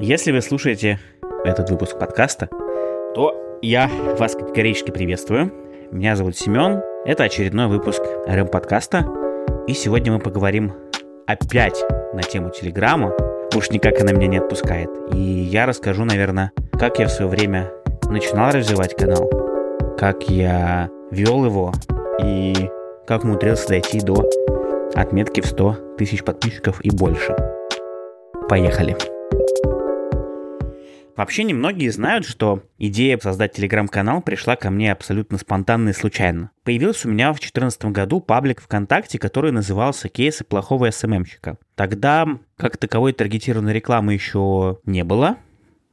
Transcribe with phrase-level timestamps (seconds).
[0.00, 0.98] Если вы слушаете
[1.44, 2.48] этот выпуск подкаста,
[3.14, 5.52] то я вас категорически приветствую.
[5.92, 6.82] Меня зовут Семен.
[7.04, 9.06] Это очередной выпуск РМ подкаста.
[9.68, 10.72] И сегодня мы поговорим
[11.28, 13.14] опять на тему Телеграма.
[13.54, 14.90] Уж никак она меня не отпускает.
[15.12, 17.70] И я расскажу, наверное, как я в свое время
[18.10, 19.30] начинал развивать канал,
[19.96, 21.72] как я вел его
[22.20, 22.68] и
[23.06, 24.28] как умудрился дойти до
[24.96, 27.36] отметки в 100 тысяч подписчиков и больше.
[28.48, 29.13] Поехали!
[31.16, 36.50] Вообще немногие знают, что идея создать телеграм-канал пришла ко мне абсолютно спонтанно и случайно.
[36.64, 41.58] Появился у меня в 2014 году паблик ВКонтакте, который назывался «Кейсы плохого СММщика».
[41.76, 45.36] Тогда как таковой таргетированной рекламы еще не было,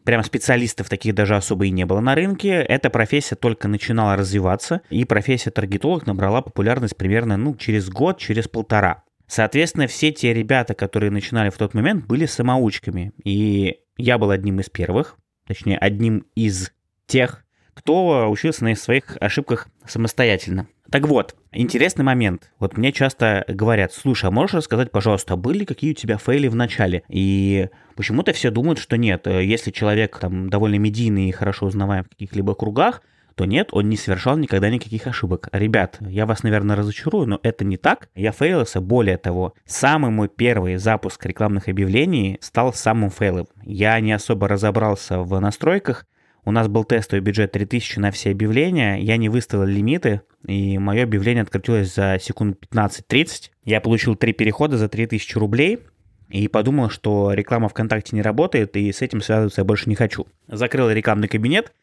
[0.03, 2.53] Прям специалистов таких даже особо и не было на рынке.
[2.53, 8.47] Эта профессия только начинала развиваться, и профессия таргетолог набрала популярность примерно ну, через год, через
[8.47, 9.03] полтора.
[9.27, 13.13] Соответственно, все те ребята, которые начинали в тот момент, были самоучками.
[13.23, 16.71] И я был одним из первых, точнее, одним из
[17.07, 20.67] тех, кто учился на своих ошибках самостоятельно.
[20.89, 22.51] Так вот, интересный момент.
[22.59, 26.55] Вот мне часто говорят, слушай, а можешь рассказать, пожалуйста, были какие у тебя фейли в
[26.55, 27.03] начале?
[27.07, 29.25] И почему-то все думают, что нет.
[29.25, 33.01] Если человек там довольно медийный и хорошо узнаваем в каких-либо кругах,
[33.35, 35.49] то нет, он не совершал никогда никаких ошибок.
[35.51, 38.09] Ребят, я вас, наверное, разочарую, но это не так.
[38.15, 43.47] Я фейлился, более того, самый мой первый запуск рекламных объявлений стал самым фейловым.
[43.63, 46.05] Я не особо разобрался в настройках,
[46.43, 51.03] у нас был тестовый бюджет 3000 на все объявления, я не выставил лимиты, и мое
[51.03, 53.51] объявление открутилось за секунд 15-30.
[53.63, 55.79] Я получил три перехода за 3000 рублей,
[56.29, 60.27] и подумал, что реклама ВКонтакте не работает, и с этим связываться я больше не хочу.
[60.47, 61.73] Закрыл рекламный кабинет,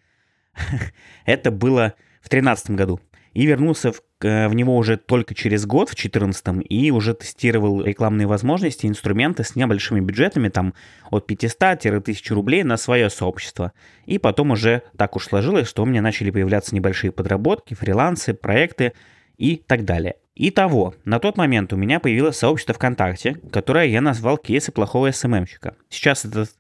[1.25, 3.01] Это было в 2013 году.
[3.35, 8.27] И вернулся в, в него уже только через год, в 2014, и уже тестировал рекламные
[8.27, 10.75] возможности, инструменты с небольшими бюджетами, там
[11.11, 13.73] от 500-1000 рублей на свое сообщество.
[14.07, 18.93] И потом уже так уж сложилось, что у меня начали появляться небольшие подработки, фрилансы, проекты
[19.37, 20.17] и так далее.
[20.41, 25.75] Итого, на тот момент у меня появилось сообщество ВКонтакте, которое я назвал «Кейсы плохого СММщика».
[25.89, 26.51] Сейчас этот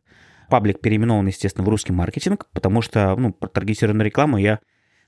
[0.48, 4.60] Паблик переименован, естественно, в русский маркетинг, потому что, ну, про таргетированную рекламу я,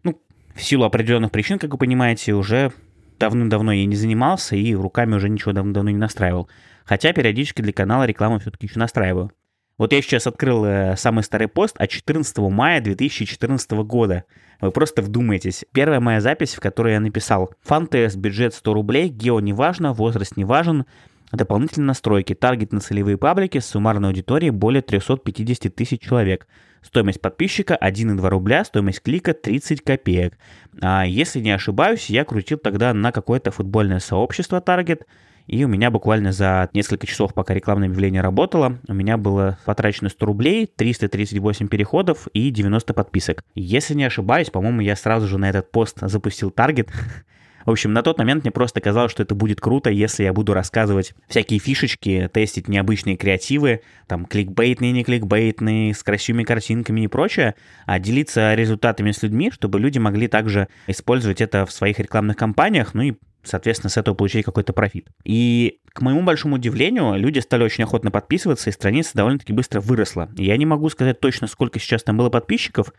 [0.03, 0.21] ну,
[0.55, 2.73] в силу определенных причин, как вы понимаете, уже
[3.19, 6.49] давным-давно я не занимался и руками уже ничего давно-давно не настраивал.
[6.85, 9.31] Хотя периодически для канала рекламу все-таки еще настраиваю.
[9.79, 14.25] Вот я сейчас открыл э, самый старый пост от 14 мая 2014 года.
[14.61, 15.65] Вы просто вдумайтесь.
[15.73, 20.37] Первая моя запись, в которой я написал «Фан-тест, бюджет 100 рублей, гео не важно, возраст
[20.37, 20.85] не важен,
[21.33, 22.35] Дополнительные настройки.
[22.35, 26.49] Таргет на целевые паблики с суммарной аудиторией более 350 тысяч человек.
[26.83, 30.39] Стоимость подписчика 1,2 рубля, стоимость клика 30 копеек.
[30.81, 35.03] А если не ошибаюсь, я крутил тогда на какое-то футбольное сообщество Target,
[35.47, 40.09] и у меня буквально за несколько часов, пока рекламное объявление работало, у меня было потрачено
[40.09, 43.45] 100 рублей, 338 переходов и 90 подписок.
[43.55, 46.89] Если не ошибаюсь, по-моему, я сразу же на этот пост запустил таргет,
[47.65, 50.55] В общем, на тот момент мне просто казалось, что это будет круто, если я буду
[50.55, 57.55] рассказывать всякие фишечки, тестить необычные креативы, там кликбейтные, не кликбейтные, с красивыми картинками и прочее,
[57.87, 62.95] а делиться результатами с людьми, чтобы люди могли также использовать это в своих рекламных кампаниях,
[62.95, 65.09] ну и соответственно, с этого получить какой-то профит.
[65.25, 70.29] И, к моему большому удивлению, люди стали очень охотно подписываться, и страница довольно-таки быстро выросла.
[70.37, 72.93] Я не могу сказать точно, сколько сейчас там было подписчиков.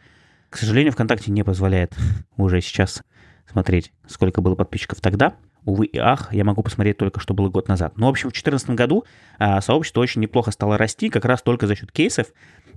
[0.50, 1.96] К сожалению, ВКонтакте не позволяет
[2.38, 3.04] уже сейчас
[3.50, 5.35] смотреть, сколько было подписчиков тогда.
[5.63, 7.96] Увы и ах, я могу посмотреть только, что было год назад.
[7.96, 9.06] Но, в общем, в 2014 году
[9.38, 12.28] а, сообщество очень неплохо стало расти, как раз только за счет кейсов,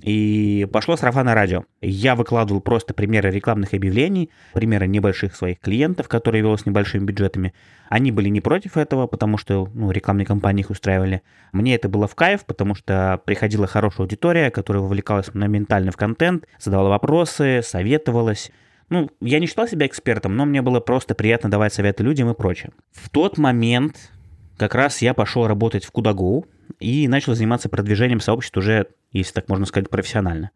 [0.03, 1.65] и пошло сарафанное радио.
[1.81, 7.55] Я выкладывал просто примеры рекламных объявлений, примеры небольших своих клиентов, которые вел с небольшими бюджетами.
[7.89, 11.23] Они были не против этого, потому что ну, рекламные кампании их устраивали.
[11.53, 16.45] Мне это было в кайф, потому что приходила хорошая аудитория, которая вовлекалась моментально в контент,
[16.59, 18.51] задавала вопросы, советовалась.
[18.89, 22.35] Ну, я не считал себя экспертом, но мне было просто приятно давать советы людям и
[22.35, 22.73] прочее.
[22.93, 24.13] В тот момент
[24.57, 26.45] как раз я пошел работать в Кудаго
[26.81, 30.51] и начал заниматься продвижением сообщества уже, если так можно сказать, профессионально.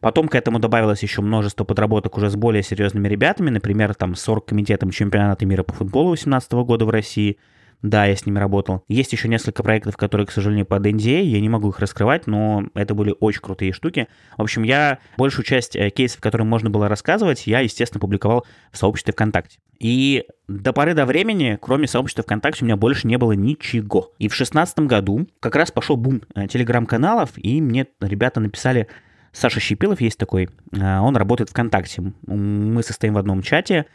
[0.00, 4.28] Потом к этому добавилось еще множество подработок уже с более серьезными ребятами, например, там с
[4.28, 7.38] оргкомитетом чемпионата мира по футболу 2018 года в России–
[7.82, 8.84] да, я с ними работал.
[8.88, 12.64] Есть еще несколько проектов, которые, к сожалению, под NDA, я не могу их раскрывать, но
[12.74, 14.08] это были очень крутые штуки.
[14.36, 18.76] В общем, я большую часть э, кейсов, которые можно было рассказывать, я, естественно, публиковал в
[18.76, 19.58] сообществе ВКонтакте.
[19.78, 24.12] И до поры до времени, кроме сообщества ВКонтакте, у меня больше не было ничего.
[24.18, 28.88] И в шестнадцатом году как раз пошел бум э, телеграм-каналов, и мне ребята написали,
[29.32, 32.12] Саша Щепилов есть такой, э, он работает ВКонтакте.
[32.26, 33.86] Мы состоим в одном чате,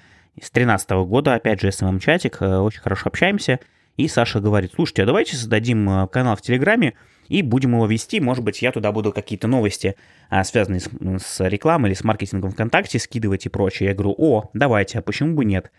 [0.42, 3.60] с 2013 года, опять же, SMM-чатик, очень хорошо общаемся.
[3.98, 6.96] И Саша говорит, слушайте, а давайте создадим э, канал в Телеграме,
[7.30, 8.20] и будем его вести.
[8.20, 9.96] Может быть, я туда буду какие-то новости,
[10.30, 10.90] а, связанные с,
[11.20, 13.90] с рекламой или с маркетингом ВКонтакте, скидывать и прочее.
[13.90, 15.72] Я говорю, о, давайте, а почему бы нет?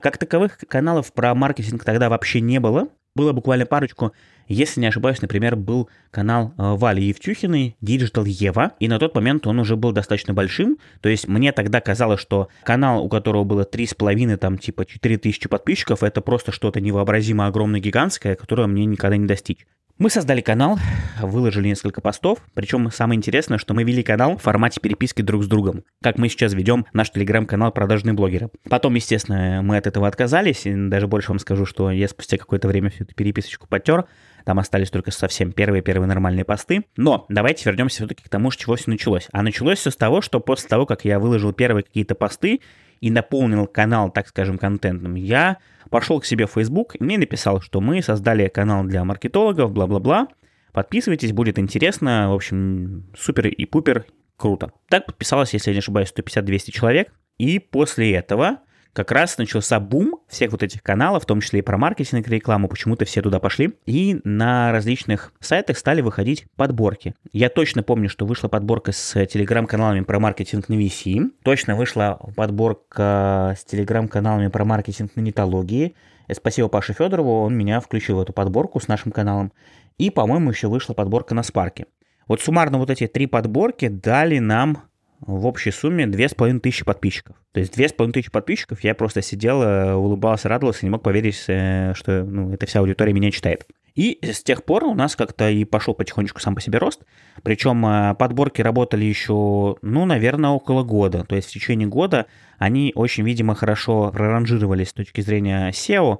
[0.00, 2.88] Как таковых каналов про маркетинг тогда вообще не было.
[3.14, 4.12] Было буквально парочку.
[4.48, 9.46] Если не ошибаюсь, например, был канал э, Вали Евтюхиной Digital Ева, и на тот момент
[9.46, 13.68] он уже был достаточно большим, то есть мне тогда казалось, что канал, у которого было
[13.70, 19.26] 3,5, там типа 4000 подписчиков, это просто что-то невообразимо огромное, гигантское, которое мне никогда не
[19.26, 19.66] достичь.
[19.98, 20.78] Мы создали канал,
[21.20, 25.48] выложили несколько постов, причем самое интересное, что мы вели канал в формате переписки друг с
[25.48, 28.48] другом, как мы сейчас ведем наш телеграм-канал «Продажные блогеры».
[28.70, 32.68] Потом, естественно, мы от этого отказались, и даже больше вам скажу, что я спустя какое-то
[32.68, 34.04] время всю эту переписочку потер,
[34.44, 36.84] там остались только совсем первые-первые нормальные посты.
[36.96, 39.28] Но давайте вернемся все-таки к тому, с чего все началось.
[39.32, 42.60] А началось все с того, что после того, как я выложил первые какие-то посты
[43.00, 45.58] и наполнил канал, так скажем, контентом, я
[45.90, 50.28] пошел к себе в Facebook и мне написал, что мы создали канал для маркетологов, бла-бла-бла.
[50.72, 52.30] Подписывайтесь, будет интересно.
[52.30, 54.06] В общем, супер и пупер
[54.36, 54.72] круто.
[54.88, 57.12] Так подписалось, если я не ошибаюсь, 150-200 человек.
[57.38, 58.58] И после этого
[58.98, 62.30] как раз начался бум всех вот этих каналов, в том числе и про маркетинг и
[62.32, 63.78] рекламу, почему-то все туда пошли.
[63.86, 67.14] И на различных сайтах стали выходить подборки.
[67.30, 71.30] Я точно помню, что вышла подборка с телеграм-каналами про маркетинг на VC.
[71.44, 75.94] Точно вышла подборка с телеграм-каналами про маркетинг на нетологии.
[76.32, 79.52] Спасибо Паше Федорову, он меня включил в эту подборку с нашим каналом.
[79.96, 81.86] И, по-моему, еще вышла подборка на Спарке.
[82.26, 84.87] Вот суммарно вот эти три подборки дали нам
[85.20, 87.36] в общей сумме 2500 подписчиков.
[87.52, 92.24] То есть 2500 подписчиков, я просто сидел, э, улыбался, радовался, не мог поверить, э, что
[92.24, 93.66] ну, эта вся аудитория меня читает.
[93.94, 97.02] И с тех пор у нас как-то и пошел потихонечку сам по себе рост.
[97.42, 101.24] Причем э, подборки работали еще, ну, наверное, около года.
[101.24, 102.26] То есть в течение года
[102.58, 106.18] они очень, видимо, хорошо проранжировались с точки зрения SEO,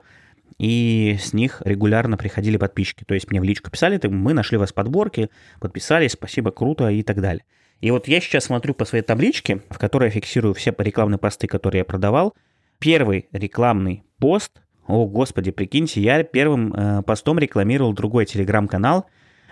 [0.59, 3.05] и с них регулярно приходили подписчики.
[3.05, 5.31] То есть мне в личку писали, мы нашли вас подборки,
[5.61, 7.45] подписались, спасибо, круто и так далее.
[7.81, 11.47] И вот я сейчас смотрю по своей табличке, в которой я фиксирую все рекламные посты,
[11.47, 12.35] которые я продавал.
[12.79, 19.07] Первый рекламный пост, о господи, прикиньте, я первым э, постом рекламировал другой телеграм-канал,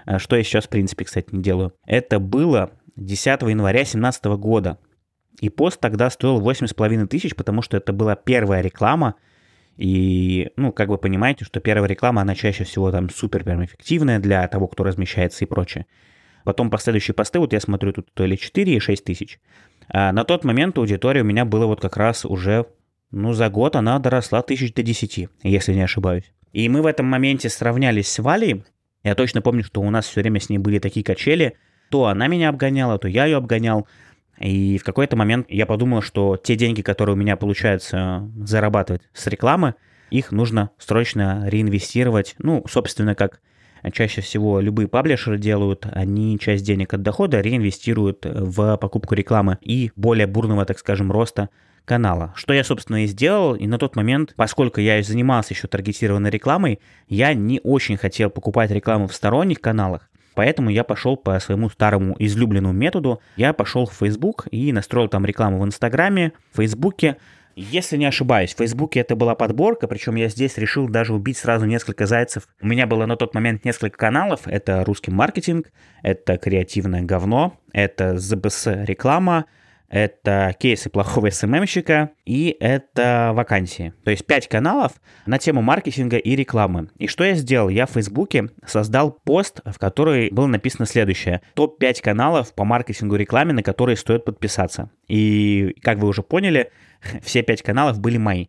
[0.06, 1.72] э, что я сейчас, в принципе, кстати, не делаю.
[1.86, 4.78] Это было 10 января 2017 года.
[5.40, 9.16] И пост тогда стоил 8,5 тысяч, потому что это была первая реклама,
[9.76, 14.18] и, ну, как вы понимаете, что первая реклама, она чаще всего там супер прям эффективная
[14.18, 15.86] для того, кто размещается и прочее.
[16.46, 19.40] Потом последующие посты, вот я смотрю, тут то ли 4 и 6 тысяч.
[19.88, 22.66] А на тот момент аудитория у меня была вот как раз уже,
[23.10, 26.32] ну, за год она доросла тысяч до 10, если не ошибаюсь.
[26.52, 28.62] И мы в этом моменте сравнялись с Валей.
[29.02, 31.56] Я точно помню, что у нас все время с ней были такие качели.
[31.90, 33.88] То она меня обгоняла, то я ее обгонял.
[34.38, 39.26] И в какой-то момент я подумал, что те деньги, которые у меня получается зарабатывать с
[39.26, 39.74] рекламы,
[40.10, 43.40] их нужно срочно реинвестировать, ну, собственно, как
[43.92, 49.92] чаще всего любые паблишеры делают, они часть денег от дохода реинвестируют в покупку рекламы и
[49.96, 51.48] более бурного, так скажем, роста
[51.86, 52.32] канала.
[52.36, 53.54] Что я, собственно, и сделал.
[53.54, 58.70] И на тот момент, поскольку я занимался еще таргетированной рекламой, я не очень хотел покупать
[58.70, 60.10] рекламу в сторонних каналах.
[60.34, 63.20] Поэтому я пошел по своему старому излюбленному методу.
[63.36, 67.16] Я пошел в Facebook и настроил там рекламу в Инстаграме, в Фейсбуке.
[67.58, 71.64] Если не ошибаюсь, в Фейсбуке это была подборка, причем я здесь решил даже убить сразу
[71.64, 72.48] несколько зайцев.
[72.60, 74.42] У меня было на тот момент несколько каналов.
[74.44, 75.72] Это русский маркетинг,
[76.02, 79.46] это креативное говно, это ЗБС реклама,
[79.88, 83.94] это кейсы плохого СММщика и это вакансии.
[84.04, 84.92] То есть 5 каналов
[85.26, 86.90] на тему маркетинга и рекламы.
[86.98, 87.68] И что я сделал?
[87.68, 91.42] Я в Фейсбуке создал пост, в который было написано следующее.
[91.54, 94.90] Топ-5 каналов по маркетингу и рекламе, на которые стоит подписаться.
[95.08, 96.70] И, как вы уже поняли,
[97.22, 98.46] все пять каналов были мои.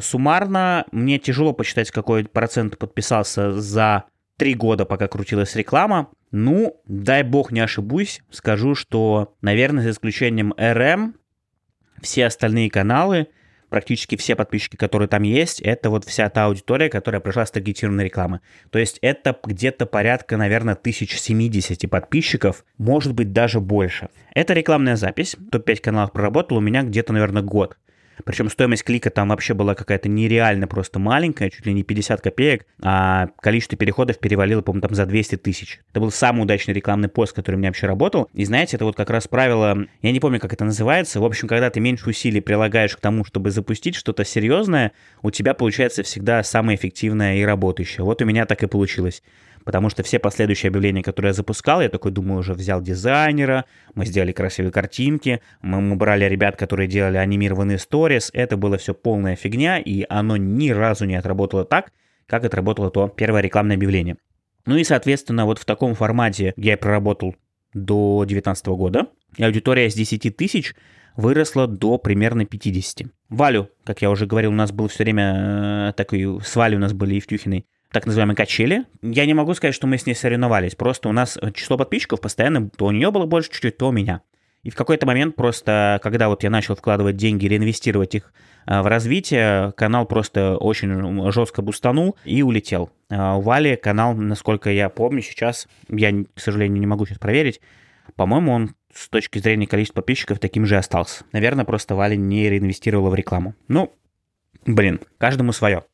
[0.00, 4.04] Суммарно мне тяжело посчитать, какой процент подписался за
[4.36, 6.08] три года, пока крутилась реклама.
[6.32, 11.14] Ну, дай бог не ошибусь, скажу, что, наверное, за исключением РМ,
[12.00, 13.28] все остальные каналы,
[13.68, 18.04] практически все подписчики, которые там есть, это вот вся та аудитория, которая пришла с таргетированной
[18.04, 18.40] рекламы.
[18.70, 24.08] То есть это где-то порядка, наверное, 1070 подписчиков, может быть даже больше.
[24.34, 27.76] Это рекламная запись, топ-5 каналов проработал у меня где-то, наверное, год.
[28.24, 32.66] Причем стоимость клика там вообще была какая-то нереально просто маленькая, чуть ли не 50 копеек,
[32.80, 35.80] а количество переходов перевалило, по-моему, там за 200 тысяч.
[35.90, 38.28] Это был самый удачный рекламный пост, который у меня вообще работал.
[38.32, 41.20] И знаете, это вот как раз правило, я не помню, как это называется.
[41.20, 44.92] В общем, когда ты меньше усилий прилагаешь к тому, чтобы запустить что-то серьезное,
[45.22, 48.04] у тебя получается всегда самое эффективное и работающее.
[48.04, 49.22] Вот у меня так и получилось
[49.64, 53.64] потому что все последующие объявления, которые я запускал, я такой думаю, уже взял дизайнера,
[53.94, 58.94] мы сделали красивые картинки, мы, мы брали ребят, которые делали анимированные сторис, это было все
[58.94, 61.92] полная фигня, и оно ни разу не отработало так,
[62.26, 64.16] как отработало то первое рекламное объявление.
[64.64, 67.34] Ну и, соответственно, вот в таком формате я проработал
[67.74, 69.06] до 2019 года.
[69.36, 70.74] И аудитория с 10 тысяч
[71.16, 73.08] выросла до примерно 50.
[73.28, 76.80] Валю, как я уже говорил, у нас был все время э, такой, с Валей у
[76.80, 78.84] нас были Евтюхиной так называемые качели.
[79.02, 82.68] Я не могу сказать, что мы с ней соревновались, просто у нас число подписчиков постоянно,
[82.70, 84.22] то у нее было больше чуть-чуть, то у меня.
[84.62, 88.32] И в какой-то момент просто, когда вот я начал вкладывать деньги, реинвестировать их
[88.66, 92.90] э, в развитие, канал просто очень жестко бустанул и улетел.
[93.10, 97.60] А у Вали канал, насколько я помню сейчас, я, к сожалению, не могу сейчас проверить,
[98.14, 101.24] по-моему, он с точки зрения количества подписчиков таким же остался.
[101.32, 103.54] Наверное, просто Валя не реинвестировала в рекламу.
[103.68, 103.92] Ну,
[104.64, 105.84] блин, каждому свое.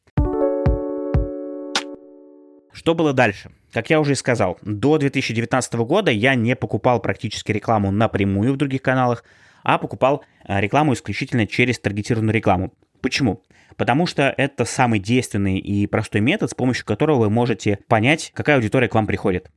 [2.72, 3.50] Что было дальше?
[3.72, 8.56] Как я уже и сказал, до 2019 года я не покупал практически рекламу напрямую в
[8.56, 9.24] других каналах,
[9.62, 12.72] а покупал э, рекламу исключительно через таргетированную рекламу.
[13.00, 13.42] Почему?
[13.76, 18.56] Потому что это самый действенный и простой метод, с помощью которого вы можете понять, какая
[18.56, 19.50] аудитория к вам приходит.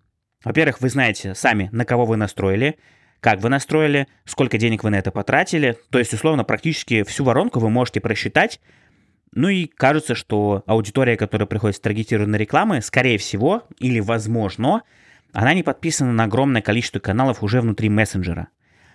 [0.43, 2.77] Во-первых, вы знаете сами, на кого вы настроили,
[3.19, 5.77] как вы настроили, сколько денег вы на это потратили.
[5.91, 8.59] То есть, условно, практически всю воронку вы можете просчитать.
[9.33, 14.83] Ну и кажется, что аудитория, которая приходит с таргетированной рекламы, скорее всего или возможно,
[15.31, 18.49] она не подписана на огромное количество каналов уже внутри мессенджера.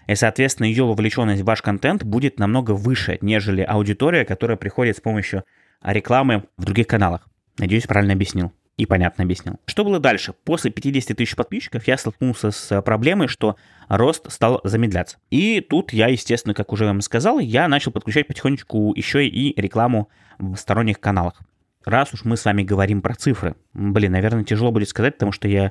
[0.06, 5.00] И, соответственно, ее вовлеченность в ваш контент будет намного выше, нежели аудитория, которая приходит с
[5.00, 5.44] помощью
[5.82, 7.28] рекламы в других каналах.
[7.58, 9.58] Надеюсь, правильно объяснил и понятно объяснил.
[9.66, 10.34] Что было дальше?
[10.44, 13.56] После 50 тысяч подписчиков я столкнулся с проблемой, что
[13.88, 15.18] рост стал замедляться.
[15.30, 20.10] И тут я, естественно, как уже вам сказал, я начал подключать потихонечку еще и рекламу
[20.38, 21.40] в сторонних каналах.
[21.84, 23.54] Раз уж мы с вами говорим про цифры.
[23.72, 25.70] Блин, наверное, тяжело будет сказать, потому что я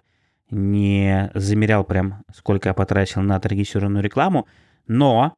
[0.50, 4.48] не замерял прям, сколько я потратил на таргетированную рекламу,
[4.88, 5.36] но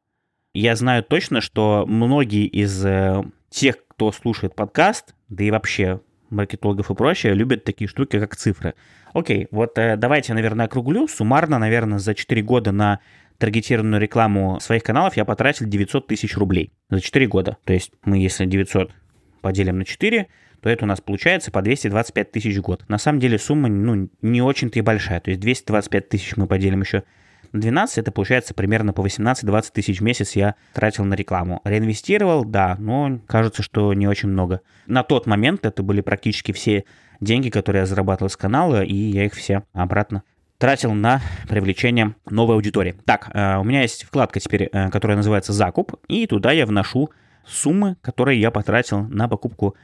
[0.54, 6.90] я знаю точно, что многие из э, тех, кто слушает подкаст, да и вообще маркетологов
[6.90, 8.74] и прочее любят такие штуки, как цифры.
[9.12, 11.08] Окей, вот э, давайте, наверное, округлю.
[11.08, 13.00] Суммарно, наверное, за 4 года на
[13.38, 17.56] таргетированную рекламу своих каналов я потратил 900 тысяч рублей за 4 года.
[17.64, 18.92] То есть мы, если 900
[19.40, 20.26] поделим на 4,
[20.60, 22.84] то это у нас получается по 225 тысяч в год.
[22.88, 25.20] На самом деле сумма ну, не очень-то и большая.
[25.20, 27.04] То есть 225 тысяч мы поделим еще
[27.52, 31.60] 12, это получается примерно по 18-20 тысяч в месяц я тратил на рекламу.
[31.64, 34.60] Реинвестировал, да, но кажется, что не очень много.
[34.86, 36.84] На тот момент это были практически все
[37.20, 40.22] деньги, которые я зарабатывал с канала, и я их все обратно
[40.58, 42.96] тратил на привлечение новой аудитории.
[43.04, 47.10] Так, э, у меня есть вкладка теперь, э, которая называется «Закуп», и туда я вношу
[47.46, 49.76] суммы, которые я потратил на покупку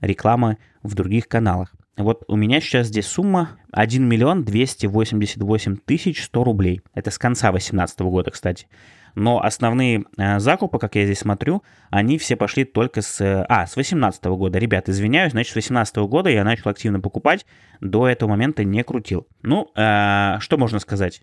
[0.00, 1.74] рекламы в других каналах.
[1.96, 6.80] Вот у меня сейчас здесь сумма 1 миллион 288 тысяч 100 рублей.
[6.94, 8.66] Это с конца 2018 года, кстати.
[9.14, 13.20] Но основные э, закупы, как я здесь смотрю, они все пошли только с...
[13.20, 14.58] А, с 2018 года.
[14.58, 17.44] Ребят, извиняюсь, значит, с 2018 года я начал активно покупать.
[17.80, 19.26] До этого момента не крутил.
[19.42, 21.22] Ну, э, что можно сказать?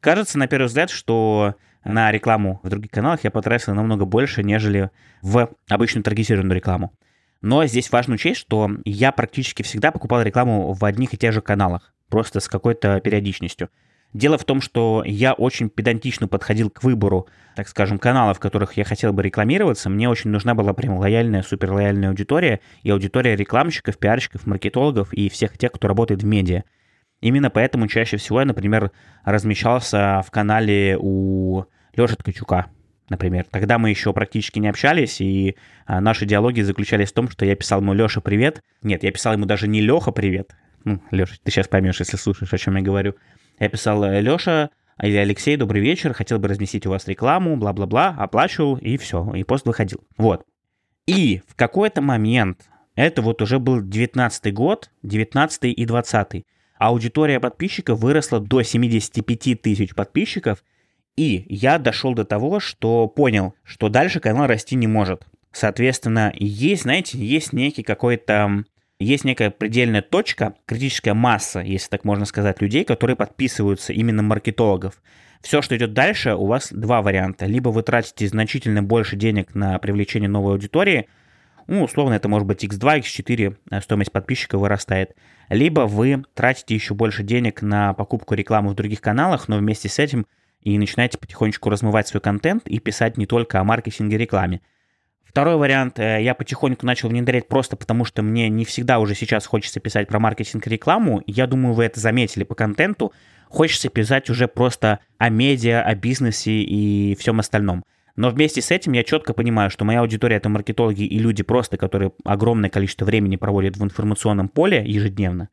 [0.00, 1.54] Кажется, на первый взгляд, что
[1.84, 4.90] на рекламу в других каналах я потратил намного больше, нежели
[5.22, 6.92] в обычную таргетированную рекламу.
[7.42, 11.40] Но здесь важно учесть, что я практически всегда покупал рекламу в одних и тех же
[11.40, 13.68] каналах, просто с какой-то периодичностью.
[14.14, 18.74] Дело в том, что я очень педантично подходил к выбору, так скажем, каналов, в которых
[18.76, 19.88] я хотел бы рекламироваться.
[19.88, 25.56] Мне очень нужна была прям лояльная, суперлояльная аудитория и аудитория рекламщиков, пиарщиков, маркетологов и всех
[25.56, 26.62] тех, кто работает в медиа.
[27.22, 28.90] Именно поэтому чаще всего я, например,
[29.24, 31.64] размещался в канале у
[31.96, 32.66] Леши Ткачука,
[33.08, 33.46] например.
[33.50, 35.56] Тогда мы еще практически не общались, и
[35.86, 38.62] а, наши диалоги заключались в том, что я писал ему Леша, привет.
[38.82, 40.54] Нет, я писал ему даже не Леха, привет.
[40.84, 43.14] Ну, Леша, ты сейчас поймешь, если слушаешь, о чем я говорю.
[43.58, 48.14] Я писал «Э, Леша или Алексей, добрый вечер, хотел бы разместить у вас рекламу, бла-бла-бла,
[48.18, 50.00] оплачивал, и все, и пост выходил.
[50.16, 50.44] Вот.
[51.06, 56.44] И в какой-то момент, это вот уже был 19 год, 19 и 20
[56.78, 60.64] аудитория подписчиков выросла до 75 тысяч подписчиков,
[61.16, 65.26] и я дошел до того, что понял, что дальше канал расти не может.
[65.52, 68.64] Соответственно, есть, знаете, есть некий какой-то
[68.98, 75.02] есть некая предельная точка, критическая масса, если так можно сказать, людей, которые подписываются именно маркетологов.
[75.42, 77.46] Все, что идет дальше, у вас два варианта.
[77.46, 81.08] Либо вы тратите значительно больше денег на привлечение новой аудитории,
[81.66, 85.14] ну, условно, это может быть x2, x4, э, стоимость подписчика вырастает.
[85.48, 89.98] Либо вы тратите еще больше денег на покупку рекламы в других каналах, но вместе с
[89.98, 90.26] этим
[90.62, 94.60] и начинаете потихонечку размывать свой контент и писать не только о маркетинге и рекламе.
[95.24, 99.46] Второй вариант э, я потихоньку начал внедрять просто потому, что мне не всегда уже сейчас
[99.46, 101.22] хочется писать про маркетинг и рекламу.
[101.26, 103.12] Я думаю, вы это заметили по контенту.
[103.48, 107.82] Хочется писать уже просто о медиа, о бизнесе и всем остальном.
[108.14, 111.78] Но вместе с этим я четко понимаю, что моя аудитория это маркетологи и люди просто,
[111.78, 115.48] которые огромное количество времени проводят в информационном поле ежедневно.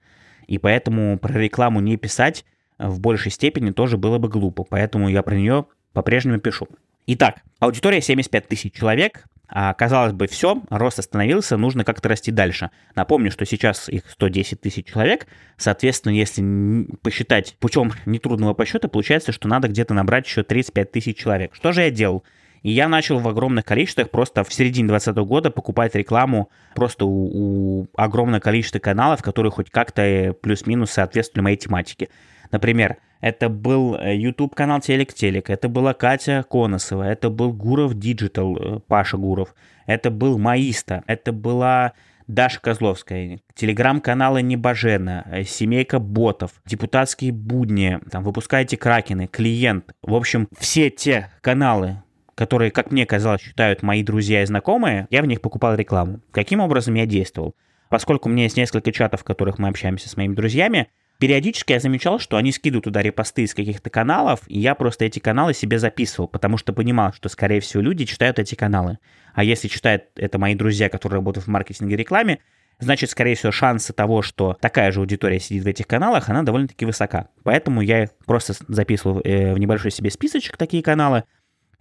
[0.48, 2.44] и поэтому про рекламу не писать
[2.80, 6.68] в большей степени тоже было бы глупо, поэтому я про нее по-прежнему пишу.
[7.08, 12.70] Итак, аудитория 75 тысяч человек, а, казалось бы, все, рост остановился, нужно как-то расти дальше.
[12.96, 15.26] Напомню, что сейчас их 110 тысяч человек,
[15.58, 21.56] соответственно, если посчитать путем нетрудного подсчета, получается, что надо где-то набрать еще 35 тысяч человек.
[21.56, 22.24] Что же я делал?
[22.62, 27.82] И я начал в огромных количествах просто в середине 2020 года покупать рекламу просто у,
[27.82, 32.10] у огромного количества каналов, которые хоть как-то э, плюс-минус соответствовали моей тематике.
[32.52, 37.94] Например, это был э, YouTube канал Телек Телек, это была Катя Коносова, это был Гуров
[37.96, 39.54] Digital, э, Паша Гуров,
[39.86, 41.94] это был Маиста, это была
[42.28, 49.94] Даша Козловская, телеграм-каналы Небожена, э, Семейка Ботов, Депутатские будни, там, Выпускайте Кракены, Клиент.
[50.02, 52.04] В общем, все те каналы,
[52.36, 56.22] которые, как мне казалось, считают мои друзья и знакомые, я в них покупал рекламу.
[56.32, 57.56] Каким образом я действовал?
[57.90, 60.88] Поскольку у меня есть несколько чатов, в которых мы общаемся с моими друзьями,
[61.20, 65.20] Периодически я замечал, что они скидывают туда репосты из каких-то каналов, и я просто эти
[65.20, 69.00] каналы себе записывал, потому что понимал, что, скорее всего, люди читают эти каналы.
[69.34, 72.40] А если читают это мои друзья, которые работают в маркетинге и рекламе,
[72.80, 76.86] значит, скорее всего, шансы того, что такая же аудитория сидит в этих каналах, она довольно-таки
[76.86, 77.28] высока.
[77.44, 81.26] Поэтому я просто записывал э, в небольшой себе списочек такие каналы,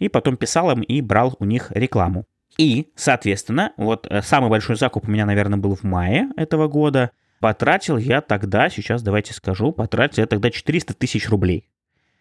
[0.00, 2.24] и потом писал им и брал у них рекламу.
[2.56, 7.12] И, соответственно, вот э, самый большой закуп у меня, наверное, был в мае этого года–
[7.40, 11.68] Потратил я тогда, сейчас давайте скажу, потратил я тогда 400 тысяч рублей.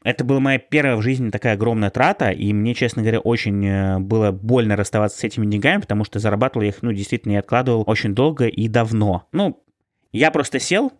[0.04, 4.00] Это была моя первая в жизни такая огромная трата, и мне, честно говоря, очень э,
[4.00, 7.84] было больно расставаться с этими деньгами, потому что зарабатывал я их, ну, действительно, я откладывал
[7.88, 9.28] очень долго и давно.
[9.32, 9.62] Ну,
[10.12, 10.94] я просто сел,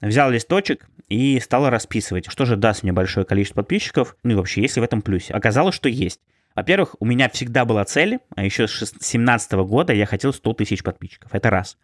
[0.00, 4.60] взял листочек и стал расписывать, что же даст мне большое количество подписчиков, ну и вообще,
[4.60, 5.32] если в этом плюсе.
[5.32, 6.20] Оказалось, что есть.
[6.54, 10.82] Во-первых, у меня всегда была цель, а еще с 2017 года я хотел 100 тысяч
[10.82, 11.34] подписчиков.
[11.34, 11.78] Это раз.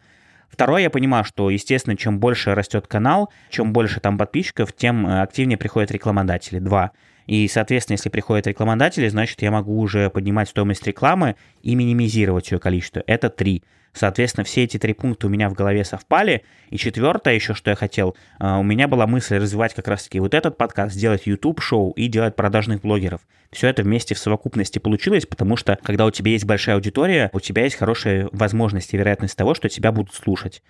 [0.49, 5.21] Второе, я понимаю, что, естественно, чем больше растет канал, чем больше там подписчиков, тем э,
[5.21, 6.59] активнее приходят рекламодатели.
[6.59, 6.91] Два.
[7.29, 12.57] И, соответственно, если приходят рекламодатели, значит, я могу уже поднимать стоимость рекламы и минимизировать ее
[12.57, 13.03] количество.
[13.05, 13.63] Это три.
[13.93, 16.43] Соответственно, все эти три пункта у меня в голове совпали.
[16.71, 20.33] И четвертое еще, что я хотел, э, у меня была мысль развивать как раз-таки вот
[20.33, 23.21] этот подкаст, сделать YouTube-шоу и делать продажных блогеров.
[23.51, 27.39] Все это вместе в совокупности получилось, потому что, когда у тебя есть большая аудитория, у
[27.39, 30.63] тебя есть хорошая возможность и вероятность того, что тебя будут слушать.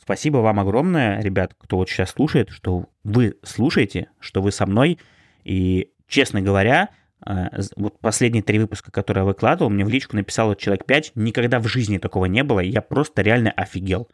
[0.00, 4.98] Спасибо вам огромное, ребят, кто вот сейчас слушает, что вы слушаете, что вы со мной.
[5.44, 6.90] И, честно говоря,
[7.20, 11.58] а, вот последние три выпуска, которые я выкладывал, мне в личку написало человек 5, никогда
[11.58, 14.08] в жизни такого не было, я просто реально офигел.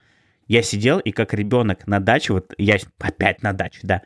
[0.47, 4.03] Я сидел и как ребенок на даче, вот я опять на даче, да,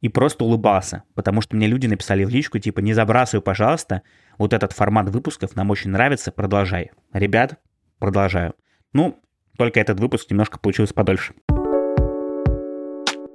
[0.00, 4.02] и просто улыбался, потому что мне люди написали в личку, типа, не забрасывай, пожалуйста,
[4.36, 6.92] вот этот формат выпусков нам очень нравится, продолжай.
[7.12, 7.58] Ребят,
[7.98, 8.54] продолжаю.
[8.92, 9.20] Ну,
[9.56, 11.34] только этот выпуск немножко получился подольше.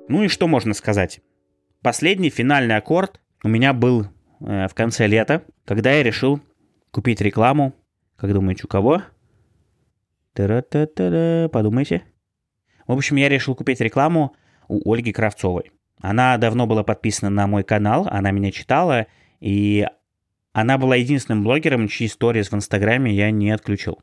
[0.08, 1.22] Ну и что можно сказать?
[1.82, 4.08] Последний финальный аккорд у меня был
[4.44, 6.42] Э, в конце лета, когда я решил
[6.92, 7.74] купить рекламу.
[8.18, 9.02] Как думаете, у кого?
[10.34, 12.04] Та-ра-та-та-ра, подумайте.
[12.88, 14.36] В общем, я решил купить рекламу
[14.68, 15.72] у Ольги Кравцовой.
[16.02, 19.08] Она давно была подписана на мой канал, она меня читала,
[19.40, 19.88] и
[20.52, 24.00] она была единственным блогером, чьи сторис в Инстаграме я не отключил.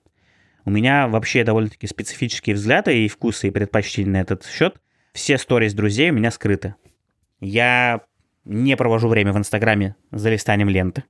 [0.65, 4.81] У меня вообще довольно-таки специфические взгляды и вкусы и предпочтения на этот счет.
[5.13, 6.77] Все сторис друзей у меня скрыты.
[7.41, 8.03] Я
[8.45, 11.05] не провожу время в Инстаграме за листанием ленты.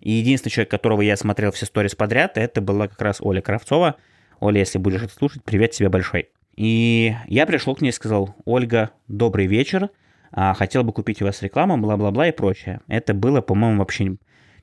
[0.00, 3.96] И единственный человек, которого я смотрел все сторис подряд, это была как раз Оля Кравцова.
[4.40, 6.30] Оля, если будешь это слушать, привет тебе большой.
[6.56, 9.90] И я пришел к ней и сказал, Ольга, добрый вечер,
[10.32, 12.80] а, хотел бы купить у вас рекламу, бла-бла-бла и прочее.
[12.86, 14.16] Это было, по-моему, вообще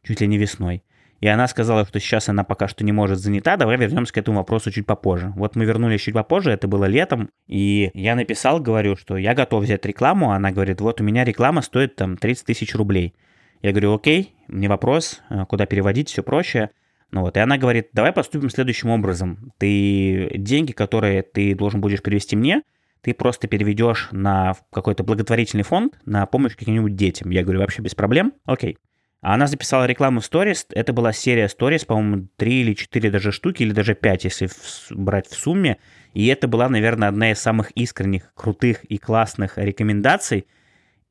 [0.03, 0.83] чуть ли не весной.
[1.19, 4.37] И она сказала, что сейчас она пока что не может занята, давай вернемся к этому
[4.37, 5.33] вопросу чуть попозже.
[5.35, 9.63] Вот мы вернулись чуть попозже, это было летом, и я написал, говорю, что я готов
[9.63, 13.15] взять рекламу, она говорит, вот у меня реклама стоит там 30 тысяч рублей.
[13.63, 16.69] Я говорю, окей, не вопрос, э, куда переводить, все проще.
[17.09, 19.53] Ну вот, и она говорит, давай поступим следующим образом.
[19.57, 22.61] Ты деньги, которые ты должен будешь перевести мне,
[23.01, 27.31] ты просто переведешь на какой-то благотворительный фонд на помощь каким-нибудь детям.
[27.31, 28.73] Я говорю, вообще без проблем, окей.
[28.73, 28.77] А
[29.21, 30.65] она записала рекламу в сторис.
[30.69, 34.49] Это была серия сторис, по-моему, 3 или 4 даже штуки, или даже 5, если
[34.91, 35.77] брать в сумме.
[36.13, 40.45] И это была, наверное, одна из самых искренних, крутых и классных рекомендаций.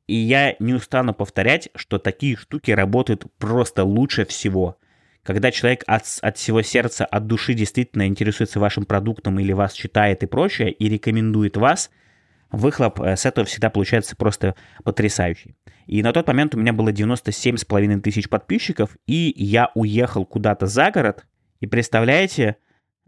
[0.07, 4.77] И я не устану повторять, что такие штуки работают просто лучше всего.
[5.23, 10.23] Когда человек от, от всего сердца, от души действительно интересуется вашим продуктом или вас читает
[10.23, 11.89] и прочее, и рекомендует вас–
[12.51, 15.55] выхлоп э, с этого всегда получается просто потрясающий.
[15.85, 20.91] И на тот момент у меня было 97,5 тысяч подписчиков, и я уехал куда-то за
[20.91, 21.25] город,
[21.59, 22.57] и представляете,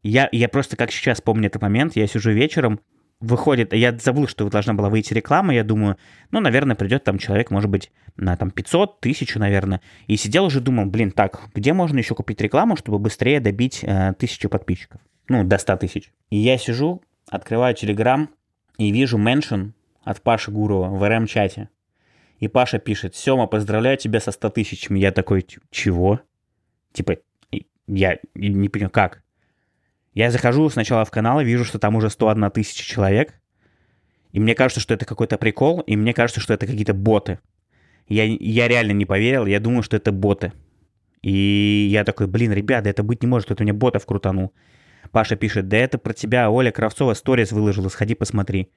[0.02, 2.80] я, я просто как сейчас помню этот момент, я сижу вечером,
[3.20, 5.98] выходит, я забыл, что должна была выйти реклама, я думаю,
[6.32, 10.62] ну, наверное, придет там человек, может быть, на там 500, тысячу, наверное, и сидел уже,
[10.62, 15.02] думал, блин, так, где можно еще купить рекламу, чтобы быстрее добить э, тысячу подписчиков?
[15.28, 16.12] Ну, до 100 тысяч.
[16.30, 18.30] И я сижу, открываю Телеграм
[18.80, 21.70] и вижу меншин от Паши Гурова в РМ-чате.
[22.40, 24.98] И Паша пишет, Сема, поздравляю тебя со 100 тысячами.
[24.98, 26.22] Я такой, чего?
[26.94, 27.18] Типа,
[27.88, 29.22] я не понимаю, как?
[30.14, 33.34] Я захожу сначала в канал и вижу, что там уже 101 тысяча человек.
[34.32, 37.40] И мне кажется, что это какой-то прикол, и мне кажется, что это какие-то боты.
[38.08, 40.54] Я, я реально не поверил, я думал, что это боты.
[41.22, 44.54] И я такой, блин, ребята, это быть не может, это у меня ботов крутанул.
[45.12, 48.72] Паша пишет, да это про тебя Оля Кравцова сторис выложила, сходи посмотри.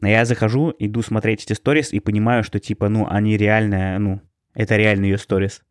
[0.00, 4.20] Я захожу, иду смотреть эти сторис и понимаю, что типа, ну, они реально, ну,
[4.54, 5.62] это реально ее сторис.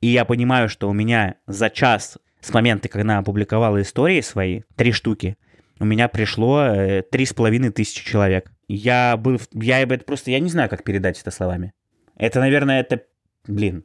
[0.00, 4.62] И я понимаю, что у меня за час с момента, когда она опубликовала истории свои,
[4.76, 5.36] три штуки,
[5.78, 8.50] у меня пришло э, три с половиной тысячи человек.
[8.68, 11.72] Я был, я это просто, я не знаю, как передать это словами.
[12.16, 13.02] Это, наверное, это,
[13.46, 13.84] блин,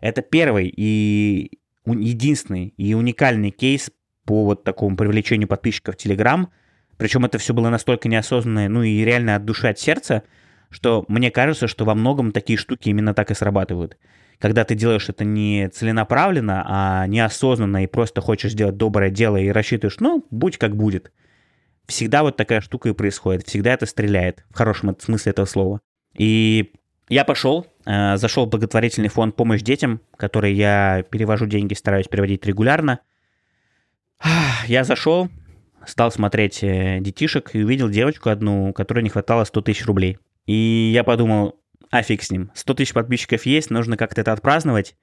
[0.00, 3.90] это первый и единственный и уникальный кейс
[4.28, 6.50] по вот такому привлечению подписчиков в Телеграм.
[6.98, 10.22] Причем это все было настолько неосознанно, ну и реально от души, от сердца,
[10.68, 13.96] что мне кажется, что во многом такие штуки именно так и срабатывают
[14.38, 19.48] когда ты делаешь это не целенаправленно, а неосознанно и просто хочешь сделать доброе дело и
[19.48, 21.10] рассчитываешь, ну, будь как будет.
[21.86, 25.80] Всегда вот такая штука и происходит, всегда это стреляет, в хорошем смысле этого слова.
[26.16, 26.72] И
[27.08, 32.46] я пошел, э, зашел в благотворительный фонд «Помощь детям», который я перевожу деньги, стараюсь переводить
[32.46, 33.00] регулярно.
[34.66, 35.28] Я зашел,
[35.86, 40.18] стал смотреть э, детишек и увидел девочку одну, которой не хватало 100 тысяч рублей.
[40.46, 42.50] И я подумал, а фиг с ним.
[42.54, 44.96] 100 тысяч подписчиков есть, нужно как-то это отпраздновать.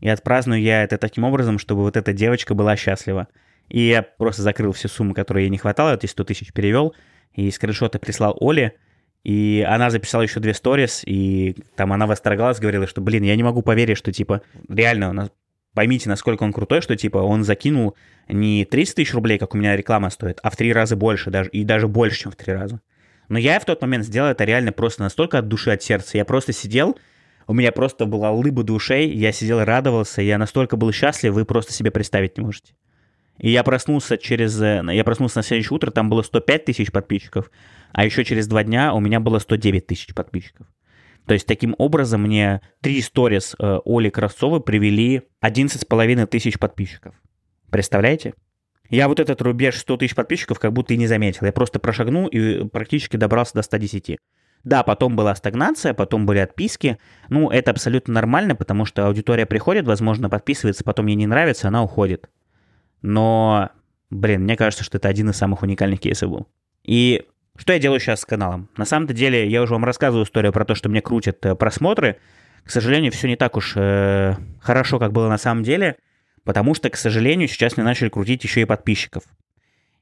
[0.00, 3.28] И отпраздную я это таким образом, чтобы вот эта девочка была счастлива.
[3.68, 6.94] И я просто закрыл всю сумму, которой ей не хватало, эти 100 тысяч перевел,
[7.34, 8.74] и скриншоты прислал Оле,
[9.24, 13.42] и она записала еще две сторис, и там она восторгалась, говорила, что, блин, я не
[13.42, 15.30] могу поверить, что, типа, реально,
[15.74, 17.96] поймите, насколько он крутой, что, типа, он закинул
[18.28, 21.50] не 30 тысяч рублей, как у меня реклама стоит, а в три раза больше даже,
[21.50, 22.80] и даже больше, чем в три раза.
[23.28, 26.16] Но я в тот момент сделал это реально просто настолько от души, от сердца.
[26.16, 26.98] Я просто сидел,
[27.46, 31.44] у меня просто была улыба душей, я сидел и радовался, я настолько был счастлив, вы
[31.44, 32.74] просто себе представить не можете.
[33.38, 34.60] И я проснулся через...
[34.60, 37.50] Э, я проснулся на следующее утро, там было 105 тысяч подписчиков,
[37.92, 40.66] а еще через два дня у меня было 109 тысяч подписчиков.
[41.28, 47.14] То есть таким образом мне три сторис э, Оли Кравцовой привели 11,5 тысяч подписчиков.
[47.70, 48.32] Представляете?
[48.88, 51.44] Я вот этот рубеж 100 тысяч подписчиков как будто и не заметил.
[51.44, 54.16] Я просто прошагнул и практически добрался до 110.
[54.64, 56.98] Да, потом была стагнация, потом были отписки.
[57.28, 61.82] Ну, это абсолютно нормально, потому что аудитория приходит, возможно, подписывается, потом ей не нравится, она
[61.82, 62.30] уходит.
[63.02, 63.68] Но,
[64.08, 66.48] блин, мне кажется, что это один из самых уникальных кейсов был.
[66.84, 67.26] И
[67.58, 68.68] что я делаю сейчас с каналом?
[68.76, 72.18] На самом-то деле, я уже вам рассказывал историю про то, что мне крутят э, просмотры.
[72.64, 75.96] К сожалению, все не так уж э, хорошо, как было на самом деле.
[76.44, 79.24] Потому что, к сожалению, сейчас мне начали крутить еще и подписчиков.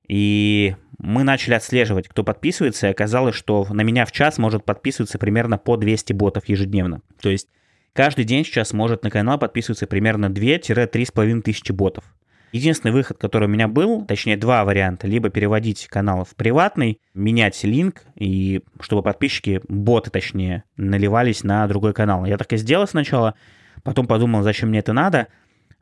[0.06, 5.18] И мы начали отслеживать, кто подписывается, и оказалось, что на меня в час может подписываться
[5.18, 7.00] примерно по 200 ботов ежедневно.
[7.20, 7.48] То есть
[7.94, 12.04] каждый день сейчас может на канал подписываться примерно 2-3,5 тысячи ботов.
[12.56, 17.62] Единственный выход, который у меня был, точнее два варианта, либо переводить канал в приватный, менять
[17.64, 22.24] линк, и чтобы подписчики, боты точнее, наливались на другой канал.
[22.24, 23.34] Я так и сделал сначала,
[23.82, 25.28] потом подумал, зачем мне это надо–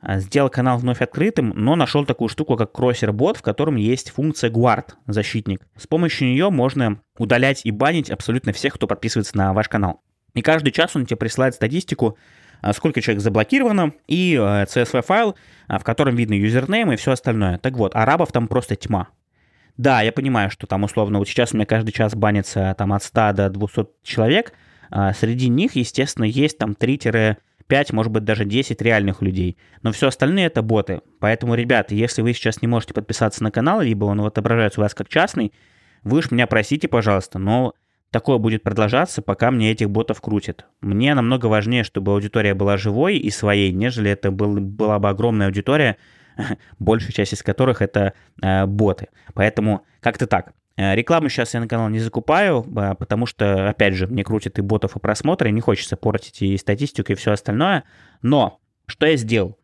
[0.07, 4.51] а, сделал канал вновь открытым, но нашел такую штуку, как кроссер-бот, в котором есть функция
[4.51, 5.61] Guard, защитник.
[5.77, 10.01] С помощью нее можно удалять и банить абсолютно всех, кто подписывается на ваш канал.
[10.35, 12.19] И каждый час он тебе присылает статистику,
[12.73, 15.35] сколько человек заблокировано, и CSV-файл,
[15.67, 17.57] а, в котором видно юзернейм и все остальное.
[17.57, 19.09] Так вот, арабов там просто тьма.
[19.77, 23.03] Да, я понимаю, что там условно, вот сейчас у меня каждый час банится там от
[23.03, 24.53] 100 до 200 человек,
[25.13, 27.37] среди них, естественно, есть там 3
[27.67, 29.57] 5, может быть, даже 10 реальных людей.
[29.81, 31.01] Но все остальные это боты.
[31.19, 34.93] Поэтому, ребята, если вы сейчас не можете подписаться на канал, либо он отображается у вас
[34.93, 35.51] как частный,
[36.03, 37.73] вы уж меня просите, пожалуйста, но
[38.15, 40.67] такое будет продолжаться, пока мне этих ботов крутят.
[40.79, 45.47] Мне намного важнее, чтобы аудитория была живой и своей, нежели это был, была бы огромная
[45.47, 45.97] аудитория,
[46.79, 49.09] большая часть из которых это э, боты.
[49.33, 50.53] Поэтому как-то так.
[50.77, 54.59] Э, рекламу сейчас я на канал не закупаю, а, потому что, опять же, мне крутят
[54.59, 57.83] и ботов, и просмотры, не хочется портить и статистику, и все остальное.
[58.21, 59.59] Но что я сделал?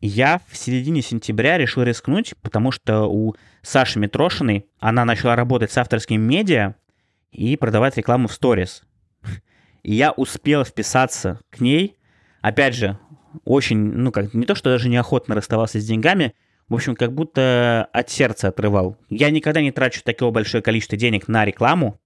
[0.00, 5.76] Я в середине сентября решил рискнуть, потому что у Саши Митрошиной она начала работать с
[5.76, 6.76] авторским медиа
[7.32, 8.82] и продавать рекламу в сторис.
[9.82, 11.96] И я успел вписаться к ней.
[12.42, 12.98] Опять же,
[13.44, 16.34] очень, ну как, не то, что даже неохотно расставался с деньгами,
[16.68, 18.96] В общем, как будто от сердца отрывал.
[19.08, 22.00] Я никогда не трачу такое большое количество денег на рекламу.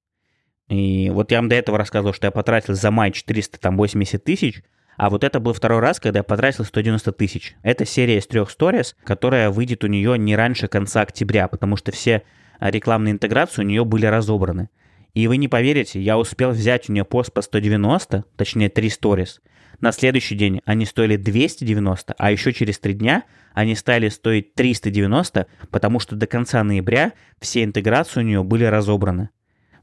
[0.69, 4.63] И вот я вам до этого рассказывал, что я потратил за май 480 тысяч,
[4.97, 7.57] а вот это был второй раз, когда я потратил 190 тысяч.
[7.63, 11.93] Это серия из трех сторис, которая выйдет у нее не раньше конца октября, потому что
[11.93, 12.23] все
[12.61, 14.71] рекламные интеграции у нее были разобраны.
[15.15, 19.41] И вы не поверите, я успел взять у нее пост по 190, точнее 3 сторис.
[19.81, 25.47] На следующий день они стоили 290, а еще через 3 дня они стали стоить 390,
[25.71, 29.31] потому что до конца ноября все интеграции у нее были разобраны.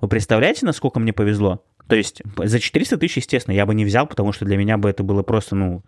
[0.01, 1.63] Вы представляете, насколько мне повезло?
[1.87, 4.89] То есть за 400 тысяч, естественно, я бы не взял, потому что для меня бы
[4.89, 5.83] это было просто, ну,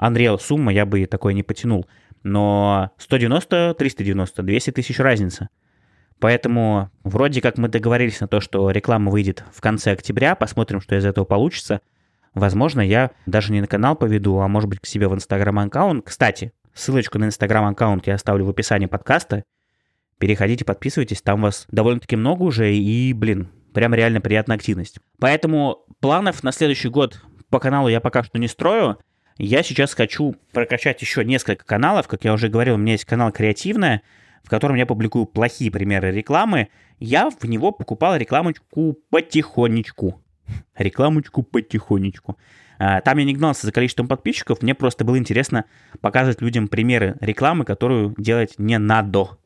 [0.00, 1.86] Unreal сумма, я бы такое не потянул.
[2.22, 5.48] Но 190, 390, 200 тысяч разница.
[6.20, 10.94] Поэтому вроде как мы договорились на то, что реклама выйдет в конце октября, посмотрим, что
[10.94, 11.80] из этого получится.
[12.34, 16.04] Возможно, я даже не на канал поведу, а может быть к себе в инстаграм-аккаунт.
[16.04, 19.44] Кстати, ссылочку на инстаграм-аккаунт я оставлю в описании подкаста.
[20.18, 24.98] Переходите, подписывайтесь, там вас довольно-таки много уже, и, блин, прям реально приятная активность.
[25.18, 28.98] Поэтому планов на следующий год по каналу я пока что не строю.
[29.38, 32.06] Я сейчас хочу прокачать еще несколько каналов.
[32.08, 34.02] Как я уже говорил, у меня есть канал «Креативная»,
[34.42, 36.68] в котором я публикую плохие примеры рекламы.
[36.98, 40.22] Я в него покупал рекламочку потихонечку.
[40.76, 42.36] Рекламочку потихонечку.
[42.78, 45.66] А, там я не гнался за количеством подписчиков, мне просто было интересно
[46.00, 49.38] показывать людям примеры рекламы, которую делать не надо.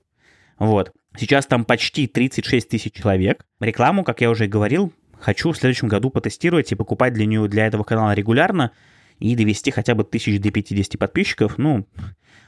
[0.59, 0.93] Вот.
[1.17, 3.45] Сейчас там почти 36 тысяч человек.
[3.61, 7.67] Рекламу, как я уже говорил, хочу в следующем году потестировать и покупать для нее, для
[7.67, 8.71] этого канала регулярно
[9.19, 11.59] и довести хотя бы тысяч до 50 подписчиков.
[11.59, 11.87] Ну,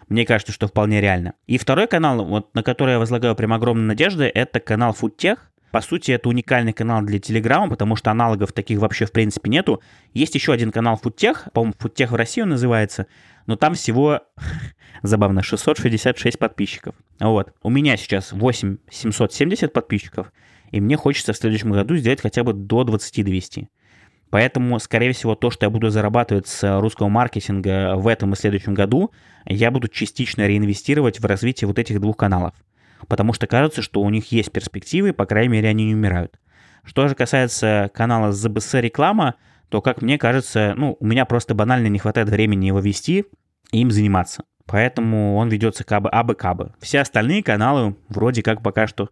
[0.09, 1.35] мне кажется, что вполне реально.
[1.47, 5.51] И второй канал, вот, на который я возлагаю прям огромные надежды, это канал Фудтех.
[5.73, 9.83] По сути, это уникальный канал для Телеграма, потому что аналогов таких вообще в принципе нету.
[10.15, 13.07] Есть еще один канал Фудтех, по-моему, Фудтех в России он называется,
[13.47, 14.23] но там всего
[15.03, 16.95] Забавно, 666 подписчиков.
[17.21, 17.53] Вот.
[17.63, 20.33] У меня сейчас 8 770 подписчиков,
[20.71, 23.67] и мне хочется в следующем году сделать хотя бы до 20-200.
[24.31, 28.75] Поэтому, скорее всего, то, что я буду зарабатывать с русского маркетинга в этом и следующем
[28.75, 29.13] году,
[29.45, 32.55] я буду частично реинвестировать в развитие вот этих двух каналов.
[33.09, 36.39] Потому что кажется, что у них есть перспективы, по крайней мере, они не умирают.
[36.83, 39.35] Что же касается канала ЗБС реклама,
[39.69, 43.27] то, как мне кажется, ну, у меня просто банально не хватает времени его вести
[43.73, 44.45] и им заниматься.
[44.67, 46.73] Поэтому он ведется кабы абы кабы.
[46.81, 49.11] Все остальные каналы вроде как пока что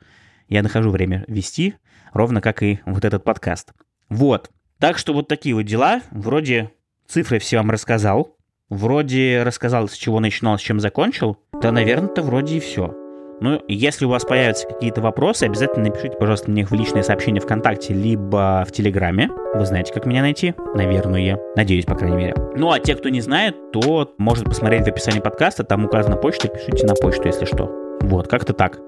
[0.48, 1.74] я нахожу время вести,
[2.12, 3.72] ровно как и вот этот подкаст.
[4.09, 4.50] Вот.
[4.85, 6.03] Так что вот такие вот дела.
[6.11, 6.70] Вроде
[7.09, 8.37] цифры все вам рассказал.
[8.68, 11.38] Вроде рассказал, с чего начинал, с чем закончил.
[11.59, 12.94] Да, наверное-то вроде и все.
[13.40, 17.40] Ну, если у вас появятся какие-то вопросы, обязательно напишите, пожалуйста, мне их в личные сообщения
[17.40, 19.31] ВКонтакте, либо в Телеграме.
[19.55, 21.40] Вы знаете, как меня найти, наверное.
[21.57, 22.35] Надеюсь, по крайней мере.
[22.55, 26.49] Ну, а те, кто не знает, то может посмотреть в описании подкаста, там указана почта,
[26.49, 27.73] пишите на почту, если что.
[28.03, 28.81] Вот, как-то так.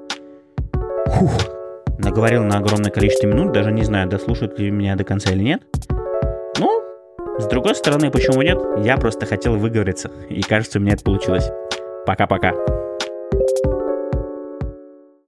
[1.07, 1.33] Фух,
[1.99, 5.63] наговорил на огромное количество минут, даже не знаю, дослушают ли меня до конца или нет.
[6.59, 6.83] Ну,
[7.39, 8.59] с другой стороны, почему нет?
[8.85, 11.51] Я просто хотел выговориться, и кажется, у меня это получилось.
[12.07, 12.53] Пока-пока.